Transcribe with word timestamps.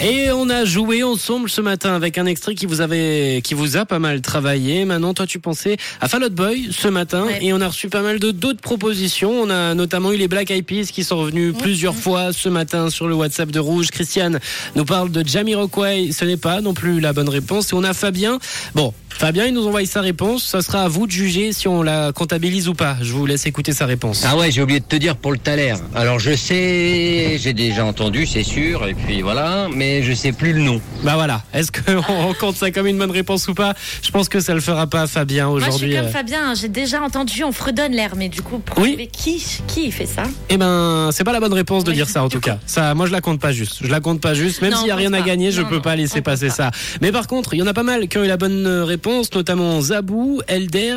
Et 0.00 0.30
on 0.30 0.48
a 0.48 0.64
joué 0.64 1.02
ensemble 1.02 1.50
ce 1.50 1.60
matin 1.60 1.92
avec 1.94 2.18
un 2.18 2.26
extrait 2.26 2.54
qui 2.54 2.66
vous 2.66 2.80
avait, 2.80 3.40
qui 3.42 3.54
vous 3.54 3.76
a 3.76 3.84
pas 3.84 3.98
mal 3.98 4.20
travaillé. 4.20 4.84
Maintenant, 4.84 5.12
toi, 5.12 5.26
tu 5.26 5.40
pensais 5.40 5.76
à 6.00 6.06
Fall 6.08 6.22
Out 6.22 6.34
Boy 6.34 6.68
ce 6.70 6.86
matin 6.86 7.24
Ouais. 7.26 7.38
et 7.42 7.52
on 7.52 7.60
a 7.60 7.66
reçu 7.66 7.88
pas 7.88 8.00
mal 8.02 8.20
de 8.20 8.30
d'autres 8.30 8.60
propositions. 8.60 9.32
On 9.32 9.50
a 9.50 9.74
notamment 9.74 10.12
eu 10.12 10.16
les 10.16 10.28
Black 10.28 10.52
Eyed 10.52 10.64
Peas 10.64 10.90
qui 10.92 11.02
sont 11.02 11.18
revenus 11.18 11.52
plusieurs 11.58 11.96
fois 11.96 12.32
ce 12.32 12.48
matin 12.48 12.90
sur 12.90 13.08
le 13.08 13.16
WhatsApp 13.16 13.50
de 13.50 13.58
Rouge. 13.58 13.88
Christiane 13.90 14.38
nous 14.76 14.84
parle 14.84 15.10
de 15.10 15.26
Jamiroquai. 15.26 16.12
Ce 16.12 16.24
n'est 16.24 16.36
pas 16.36 16.60
non 16.60 16.74
plus 16.74 17.00
la 17.00 17.12
bonne 17.12 17.28
réponse. 17.28 17.72
Et 17.72 17.74
on 17.74 17.82
a 17.82 17.92
Fabien. 17.92 18.38
Bon. 18.76 18.94
Fabien, 19.08 19.46
il 19.46 19.54
nous 19.54 19.66
envoie 19.66 19.84
sa 19.84 20.00
réponse. 20.00 20.44
Ça 20.44 20.62
sera 20.62 20.82
à 20.84 20.88
vous 20.88 21.08
de 21.08 21.10
juger 21.12 21.52
si 21.52 21.66
on 21.66 21.82
la 21.82 22.12
comptabilise 22.12 22.68
ou 22.68 22.74
pas. 22.74 22.96
Je 23.02 23.12
vous 23.12 23.26
laisse 23.26 23.46
écouter 23.46 23.72
sa 23.72 23.84
réponse. 23.84 24.22
Ah 24.24 24.36
ouais, 24.36 24.52
j'ai 24.52 24.62
oublié 24.62 24.78
de 24.78 24.84
te 24.84 24.94
dire 24.94 25.16
pour 25.16 25.32
le 25.32 25.38
Thaler. 25.38 25.74
Alors 25.96 26.20
je 26.20 26.36
sais, 26.36 27.36
j'ai 27.40 27.52
déjà 27.52 27.84
entendu, 27.84 28.26
c'est 28.26 28.44
sûr, 28.44 28.86
et 28.86 28.94
puis 28.94 29.20
voilà, 29.22 29.66
mais 29.74 29.87
je 30.02 30.12
sais 30.12 30.32
plus 30.32 30.52
le 30.52 30.60
nom. 30.60 30.80
Bah 31.02 31.14
voilà. 31.14 31.42
Est-ce 31.54 31.70
qu'on 31.72 32.34
compte 32.40 32.56
ça 32.56 32.70
comme 32.70 32.86
une 32.86 32.98
bonne 32.98 33.10
réponse 33.10 33.46
ou 33.48 33.54
pas? 33.54 33.74
Je 34.02 34.10
pense 34.10 34.28
que 34.28 34.40
ça 34.40 34.54
le 34.54 34.60
fera 34.60 34.86
pas, 34.86 35.06
Fabien, 35.06 35.48
Moi, 35.48 35.60
je 35.60 35.66
aujourd'hui. 35.66 35.90
suis 35.90 35.98
comme 35.98 36.06
euh. 36.08 36.12
Fabien, 36.12 36.54
j'ai 36.54 36.68
déjà 36.68 37.02
entendu, 37.02 37.44
on 37.44 37.52
fredonne 37.52 37.92
l'air, 37.92 38.14
mais 38.16 38.28
du 38.28 38.42
coup, 38.42 38.58
pour 38.58 38.78
Oui. 38.78 38.90
trouver 38.90 39.06
qui, 39.08 39.42
qui 39.66 39.90
fait 39.90 40.06
ça? 40.06 40.24
Eh 40.48 40.56
ben, 40.56 41.10
c'est 41.12 41.24
pas 41.24 41.32
la 41.32 41.40
bonne 41.40 41.52
réponse 41.52 41.84
de 41.84 41.90
Oui, 41.90 41.96
dire 41.96 42.08
ça 42.08 42.22
en 42.22 42.28
du 42.28 42.34
tout 42.36 42.40
coup. 42.40 42.46
cas. 42.50 42.58
Ça, 42.66 42.94
moi, 42.94 43.06
je 43.06 43.12
la 43.12 43.20
compte 43.20 43.40
pas 43.40 43.52
juste. 43.52 43.78
Je 43.82 43.88
la 43.90 44.00
compte 44.00 44.20
pas 44.20 44.34
juste, 44.34 44.62
même 44.62 44.74
s'il 44.74 44.88
y 44.88 44.90
a 44.90 44.96
rien 44.96 45.12
à 45.12 45.20
gagner, 45.22 45.50
je 45.52 45.62
Non, 45.62 45.68
peux 45.68 45.76
non, 45.76 45.80
pas 45.82 45.96
laisser 45.96 46.20
passer 46.20 46.50
ça. 46.50 46.70
Mais 47.00 47.12
par 47.12 47.26
contre, 47.26 47.54
il 47.54 47.58
y 47.58 47.62
en 47.62 47.66
a 47.66 47.74
pas 47.74 47.82
mal 47.82 48.08
qui 48.08 48.18
ont 48.18 48.24
eu 48.24 48.28
la 48.28 48.36
bonne 48.36 48.66
réponse, 48.66 49.32
notamment 49.34 49.80
Zabou, 49.80 50.40
Elder, 50.48 50.96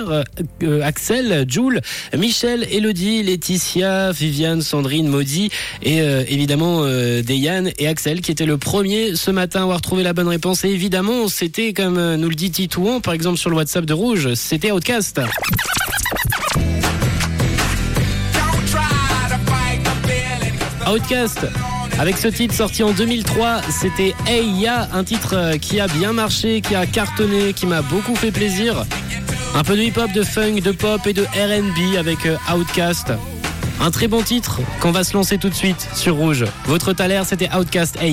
euh, 0.64 0.82
Axel, 0.84 1.46
Jules, 1.48 1.82
Michel, 2.18 2.68
Elodie, 2.72 3.24
Laetitia, 3.24 4.12
Viviane, 4.12 4.62
Sandrine, 4.62 5.08
Maudit 5.08 5.50
et 5.84 6.02
euh, 6.02 6.24
évidemment 6.28 6.82
euh, 6.84 7.22
Deyane 7.22 7.72
et 7.78 7.88
Axel 7.88 8.22
qui 8.22 8.32
étaient 8.32 8.46
le 8.46 8.58
premier 8.58 8.81
ce 8.84 9.30
matin 9.30 9.62
avoir 9.62 9.80
trouvé 9.80 10.02
la 10.02 10.14
bonne 10.14 10.28
réponse. 10.28 10.64
Et 10.64 10.70
évidemment, 10.70 11.28
c'était 11.28 11.72
comme 11.72 11.98
euh, 12.00 12.18
nous 12.18 12.30
le 12.30 12.36
dit 12.36 12.50
Titouan, 12.50 13.00
par 13.00 13.14
exemple 13.14 13.38
sur 13.38 13.50
le 13.52 13.56
WhatsApp 13.56 13.86
de 13.86 13.94
Rouge, 13.94 14.34
c'était 14.34 14.72
Outcast. 14.72 15.22
Outcast. 20.92 21.46
Avec 22.00 22.18
ce 22.18 22.28
titre 22.28 22.56
sorti 22.56 22.82
en 22.82 22.92
2003, 22.92 23.62
c'était 23.70 24.16
Hey 24.26 24.68
un 24.68 25.04
titre 25.04 25.36
euh, 25.36 25.58
qui 25.58 25.80
a 25.80 25.88
bien 25.88 26.12
marché, 26.12 26.62
qui 26.62 26.74
a 26.74 26.88
cartonné, 26.88 27.54
qui 27.54 27.68
m'a 27.68 27.84
beaucoup 27.84 28.16
fait 28.16 28.32
plaisir. 28.32 28.86
Un 29.54 29.64
peu 29.64 29.76
de 29.76 29.84
hip-hop, 29.84 30.12
de 30.12 30.24
funk, 30.24 30.62
de 30.62 30.72
pop 30.72 31.06
et 31.06 31.14
de 31.14 31.24
R&B 31.24 31.98
avec 31.98 32.26
euh, 32.26 32.36
Outcast. 32.52 33.12
Un 33.80 33.92
très 33.92 34.08
bon 34.08 34.22
titre 34.22 34.60
qu'on 34.80 34.92
va 34.92 35.04
se 35.04 35.14
lancer 35.14 35.38
tout 35.38 35.50
de 35.50 35.56
suite 35.56 35.88
sur 35.96 36.16
Rouge. 36.16 36.46
Votre 36.66 36.94
taler, 36.94 37.22
c'était 37.26 37.50
Outcast 37.56 37.98
Hey. 38.02 38.10